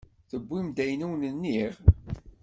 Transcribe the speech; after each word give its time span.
Tewwim-d 0.29 0.77
ayen 0.83 1.05
i 1.05 1.07
wen-nniɣ? 1.09 1.73